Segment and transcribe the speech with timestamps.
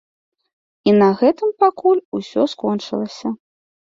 [0.89, 3.27] І на гэтым пакуль усё скончылася.